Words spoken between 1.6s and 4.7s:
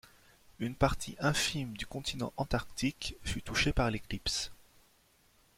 du continent Antarctique fut touchée par l'éclipse.